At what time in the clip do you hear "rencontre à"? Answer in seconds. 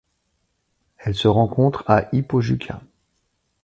1.27-2.09